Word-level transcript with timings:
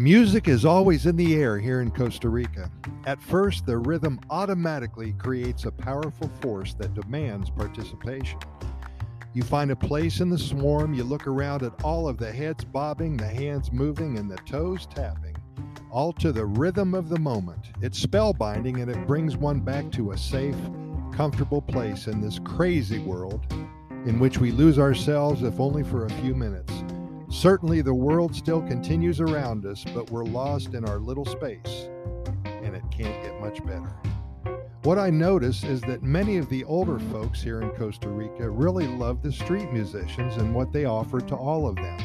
Music 0.00 0.48
is 0.48 0.64
always 0.64 1.04
in 1.04 1.14
the 1.14 1.34
air 1.34 1.58
here 1.58 1.82
in 1.82 1.90
Costa 1.90 2.30
Rica. 2.30 2.70
At 3.04 3.22
first, 3.22 3.66
the 3.66 3.76
rhythm 3.76 4.18
automatically 4.30 5.12
creates 5.18 5.66
a 5.66 5.70
powerful 5.70 6.30
force 6.40 6.72
that 6.78 6.94
demands 6.94 7.50
participation. 7.50 8.38
You 9.34 9.42
find 9.42 9.70
a 9.70 9.76
place 9.76 10.20
in 10.20 10.30
the 10.30 10.38
swarm, 10.38 10.94
you 10.94 11.04
look 11.04 11.26
around 11.26 11.64
at 11.64 11.84
all 11.84 12.08
of 12.08 12.16
the 12.16 12.32
heads 12.32 12.64
bobbing, 12.64 13.18
the 13.18 13.28
hands 13.28 13.72
moving, 13.72 14.16
and 14.16 14.30
the 14.30 14.38
toes 14.38 14.86
tapping, 14.86 15.36
all 15.90 16.14
to 16.14 16.32
the 16.32 16.46
rhythm 16.46 16.94
of 16.94 17.10
the 17.10 17.20
moment. 17.20 17.66
It's 17.82 18.02
spellbinding 18.02 18.80
and 18.80 18.90
it 18.90 19.06
brings 19.06 19.36
one 19.36 19.60
back 19.60 19.92
to 19.92 20.12
a 20.12 20.16
safe, 20.16 20.56
comfortable 21.12 21.60
place 21.60 22.06
in 22.06 22.22
this 22.22 22.38
crazy 22.38 23.00
world 23.00 23.44
in 24.06 24.18
which 24.18 24.38
we 24.38 24.50
lose 24.50 24.78
ourselves, 24.78 25.42
if 25.42 25.60
only 25.60 25.84
for 25.84 26.06
a 26.06 26.10
few 26.22 26.34
minutes. 26.34 26.72
Certainly, 27.30 27.82
the 27.82 27.94
world 27.94 28.34
still 28.34 28.60
continues 28.60 29.20
around 29.20 29.64
us, 29.64 29.84
but 29.94 30.10
we're 30.10 30.24
lost 30.24 30.74
in 30.74 30.84
our 30.84 30.98
little 30.98 31.24
space, 31.24 31.88
and 32.44 32.74
it 32.74 32.82
can't 32.90 33.22
get 33.22 33.40
much 33.40 33.64
better. 33.64 33.94
What 34.82 34.98
I 34.98 35.10
notice 35.10 35.62
is 35.62 35.80
that 35.82 36.02
many 36.02 36.38
of 36.38 36.48
the 36.48 36.64
older 36.64 36.98
folks 36.98 37.40
here 37.40 37.62
in 37.62 37.70
Costa 37.70 38.08
Rica 38.08 38.50
really 38.50 38.88
love 38.88 39.22
the 39.22 39.30
street 39.30 39.72
musicians 39.72 40.36
and 40.38 40.52
what 40.52 40.72
they 40.72 40.86
offer 40.86 41.20
to 41.20 41.36
all 41.36 41.68
of 41.68 41.76
them. 41.76 41.98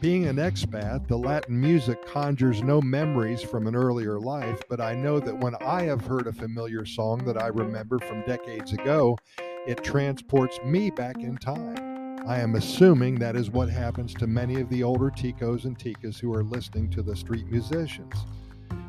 Being 0.00 0.26
an 0.26 0.36
expat, 0.36 1.06
the 1.06 1.18
Latin 1.18 1.60
music 1.60 2.06
conjures 2.06 2.62
no 2.62 2.80
memories 2.80 3.42
from 3.42 3.66
an 3.66 3.76
earlier 3.76 4.18
life, 4.18 4.62
but 4.70 4.80
I 4.80 4.94
know 4.94 5.20
that 5.20 5.38
when 5.38 5.54
I 5.56 5.82
have 5.82 6.06
heard 6.06 6.28
a 6.28 6.32
familiar 6.32 6.86
song 6.86 7.24
that 7.26 7.40
I 7.42 7.48
remember 7.48 7.98
from 7.98 8.22
decades 8.22 8.72
ago, 8.72 9.18
it 9.66 9.84
transports 9.84 10.58
me 10.64 10.90
back 10.90 11.16
in 11.18 11.36
time. 11.36 11.85
I 12.26 12.40
am 12.40 12.56
assuming 12.56 13.14
that 13.20 13.36
is 13.36 13.52
what 13.52 13.68
happens 13.68 14.12
to 14.14 14.26
many 14.26 14.60
of 14.60 14.68
the 14.68 14.82
older 14.82 15.12
Ticos 15.12 15.64
and 15.64 15.78
Ticas 15.78 16.18
who 16.18 16.34
are 16.34 16.42
listening 16.42 16.90
to 16.90 17.02
the 17.02 17.14
street 17.14 17.46
musicians. 17.46 18.14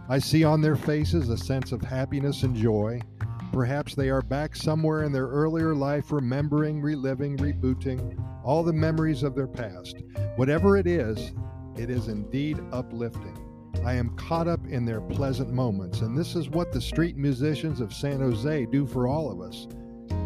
I 0.09 0.17
see 0.17 0.43
on 0.43 0.59
their 0.59 0.75
faces 0.75 1.29
a 1.29 1.37
sense 1.37 1.71
of 1.71 1.83
happiness 1.83 2.41
and 2.41 2.55
joy. 2.55 2.99
Perhaps 3.53 3.93
they 3.93 4.09
are 4.09 4.23
back 4.23 4.55
somewhere 4.55 5.03
in 5.03 5.11
their 5.11 5.27
earlier 5.27 5.75
life, 5.75 6.11
remembering, 6.11 6.81
reliving, 6.81 7.37
rebooting 7.37 8.17
all 8.43 8.63
the 8.63 8.73
memories 8.73 9.21
of 9.21 9.35
their 9.35 9.47
past. 9.47 10.01
Whatever 10.35 10.75
it 10.75 10.87
is, 10.87 11.31
it 11.77 11.91
is 11.91 12.07
indeed 12.07 12.59
uplifting. 12.71 13.37
I 13.85 13.93
am 13.93 14.15
caught 14.15 14.47
up 14.47 14.65
in 14.65 14.83
their 14.83 15.01
pleasant 15.01 15.51
moments, 15.51 16.01
and 16.01 16.17
this 16.17 16.35
is 16.35 16.49
what 16.49 16.71
the 16.71 16.81
street 16.81 17.17
musicians 17.17 17.81
of 17.81 17.93
San 17.93 18.19
Jose 18.19 18.65
do 18.71 18.87
for 18.87 19.07
all 19.07 19.29
of 19.31 19.41
us 19.41 19.67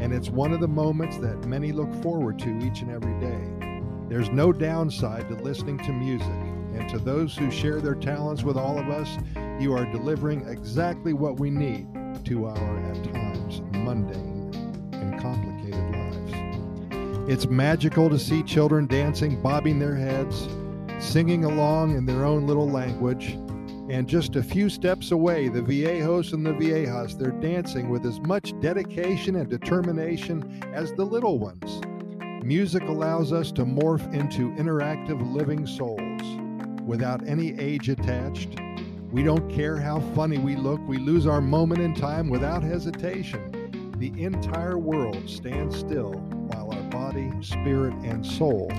and 0.01 0.11
it's 0.11 0.29
one 0.29 0.51
of 0.51 0.59
the 0.59 0.67
moments 0.67 1.17
that 1.19 1.45
many 1.45 1.71
look 1.71 1.93
forward 2.01 2.39
to 2.39 2.49
each 2.65 2.81
and 2.81 2.89
every 2.89 3.17
day. 3.19 3.71
There's 4.09 4.29
no 4.31 4.51
downside 4.51 5.29
to 5.29 5.35
listening 5.35 5.77
to 5.77 5.93
music, 5.93 6.27
and 6.27 6.89
to 6.89 6.97
those 6.97 7.37
who 7.37 7.51
share 7.51 7.79
their 7.79 7.95
talents 7.95 8.41
with 8.41 8.57
all 8.57 8.79
of 8.79 8.89
us, 8.89 9.19
you 9.61 9.73
are 9.73 9.85
delivering 9.85 10.47
exactly 10.47 11.13
what 11.13 11.39
we 11.39 11.51
need 11.51 11.87
to 12.25 12.45
our, 12.47 12.77
at 12.79 13.13
times, 13.13 13.61
mundane 13.71 14.51
and 14.91 15.21
complicated 15.21 15.79
lives. 15.91 17.29
It's 17.31 17.45
magical 17.45 18.09
to 18.09 18.17
see 18.17 18.41
children 18.41 18.87
dancing, 18.87 19.39
bobbing 19.39 19.77
their 19.77 19.95
heads, 19.95 20.47
singing 20.99 21.45
along 21.45 21.95
in 21.95 22.07
their 22.07 22.25
own 22.25 22.47
little 22.47 22.67
language 22.67 23.37
and 23.91 24.07
just 24.07 24.37
a 24.37 24.41
few 24.41 24.69
steps 24.69 25.11
away, 25.11 25.49
the 25.49 25.61
viejos 25.61 26.31
and 26.31 26.45
the 26.45 26.53
viejas, 26.53 27.17
they're 27.17 27.31
dancing 27.41 27.89
with 27.89 28.05
as 28.05 28.21
much 28.21 28.57
dedication 28.61 29.35
and 29.35 29.49
determination 29.49 30.63
as 30.73 30.93
the 30.93 31.03
little 31.03 31.37
ones. 31.37 31.81
Music 32.41 32.83
allows 32.83 33.33
us 33.33 33.51
to 33.51 33.65
morph 33.65 34.01
into 34.13 34.51
interactive 34.51 35.19
living 35.33 35.67
souls 35.67 36.21
without 36.85 37.27
any 37.27 37.59
age 37.59 37.89
attached. 37.89 38.61
We 39.11 39.23
don't 39.23 39.51
care 39.51 39.75
how 39.75 39.99
funny 40.15 40.37
we 40.37 40.55
look, 40.55 40.79
we 40.87 40.97
lose 40.97 41.27
our 41.27 41.41
moment 41.41 41.81
in 41.81 41.93
time 41.93 42.29
without 42.29 42.63
hesitation. 42.63 43.91
The 43.97 44.13
entire 44.23 44.77
world 44.77 45.29
stands 45.29 45.77
still 45.77 46.13
while 46.13 46.71
our 46.71 46.83
body, 46.83 47.29
spirit, 47.41 47.93
and 48.05 48.25
soul 48.25 48.71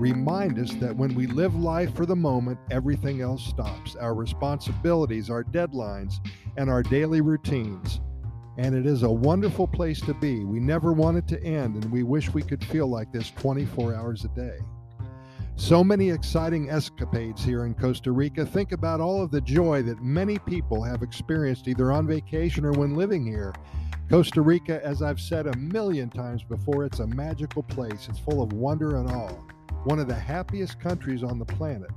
remind 0.00 0.58
us 0.58 0.72
that 0.76 0.96
when 0.96 1.14
we 1.14 1.26
live 1.26 1.54
life 1.54 1.94
for 1.94 2.06
the 2.06 2.16
moment, 2.16 2.58
everything 2.70 3.20
else 3.20 3.44
stops. 3.44 3.96
Our 3.96 4.14
responsibilities, 4.14 5.28
our 5.28 5.44
deadlines, 5.44 6.14
and 6.56 6.70
our 6.70 6.82
daily 6.82 7.20
routines. 7.20 8.00
And 8.56 8.74
it 8.74 8.86
is 8.86 9.02
a 9.02 9.10
wonderful 9.10 9.68
place 9.68 10.00
to 10.02 10.14
be. 10.14 10.42
We 10.44 10.58
never 10.58 10.92
want 10.92 11.18
it 11.18 11.28
to 11.28 11.42
end, 11.42 11.76
and 11.76 11.92
we 11.92 12.02
wish 12.02 12.32
we 12.32 12.42
could 12.42 12.64
feel 12.64 12.86
like 12.86 13.12
this 13.12 13.30
24 13.32 13.94
hours 13.94 14.24
a 14.24 14.28
day. 14.28 14.58
So 15.56 15.84
many 15.84 16.08
exciting 16.08 16.70
escapades 16.70 17.44
here 17.44 17.66
in 17.66 17.74
Costa 17.74 18.10
Rica. 18.10 18.46
Think 18.46 18.72
about 18.72 19.00
all 19.00 19.22
of 19.22 19.30
the 19.30 19.42
joy 19.42 19.82
that 19.82 20.02
many 20.02 20.38
people 20.38 20.82
have 20.82 21.02
experienced 21.02 21.68
either 21.68 21.92
on 21.92 22.06
vacation 22.06 22.64
or 22.64 22.72
when 22.72 22.94
living 22.94 23.26
here. 23.26 23.52
Costa 24.08 24.40
Rica, 24.40 24.84
as 24.84 25.02
I've 25.02 25.20
said 25.20 25.46
a 25.46 25.56
million 25.58 26.08
times 26.08 26.42
before, 26.42 26.86
it's 26.86 27.00
a 27.00 27.06
magical 27.06 27.62
place. 27.62 28.08
It's 28.08 28.18
full 28.18 28.42
of 28.42 28.54
wonder 28.54 28.96
and 28.96 29.10
awe 29.10 29.36
one 29.84 29.98
of 29.98 30.08
the 30.08 30.14
happiest 30.14 30.78
countries 30.78 31.22
on 31.22 31.38
the 31.38 31.44
planet. 31.44 31.90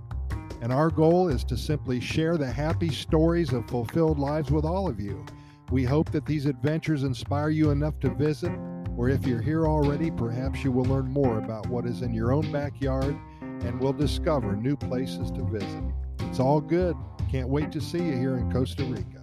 And 0.61 0.71
our 0.71 0.89
goal 0.89 1.27
is 1.27 1.43
to 1.45 1.57
simply 1.57 1.99
share 1.99 2.37
the 2.37 2.49
happy 2.49 2.89
stories 2.89 3.51
of 3.51 3.67
fulfilled 3.67 4.17
lives 4.17 4.49
with 4.49 4.63
all 4.63 4.87
of 4.87 4.99
you. 4.99 5.25
We 5.71 5.83
hope 5.83 6.11
that 6.11 6.25
these 6.25 6.45
adventures 6.45 7.03
inspire 7.03 7.49
you 7.49 7.71
enough 7.71 7.99
to 7.99 8.09
visit, 8.09 8.51
or 8.95 9.09
if 9.09 9.25
you're 9.25 9.41
here 9.41 9.67
already, 9.67 10.11
perhaps 10.11 10.63
you 10.63 10.71
will 10.71 10.85
learn 10.85 11.09
more 11.09 11.39
about 11.39 11.67
what 11.67 11.85
is 11.85 12.01
in 12.01 12.13
your 12.13 12.31
own 12.31 12.49
backyard 12.51 13.17
and 13.41 13.79
will 13.79 13.93
discover 13.93 14.55
new 14.55 14.77
places 14.77 15.31
to 15.31 15.43
visit. 15.43 15.83
It's 16.21 16.39
all 16.39 16.61
good. 16.61 16.95
Can't 17.29 17.49
wait 17.49 17.71
to 17.71 17.81
see 17.81 17.97
you 17.97 18.13
here 18.13 18.37
in 18.37 18.51
Costa 18.51 18.83
Rica. 18.85 19.22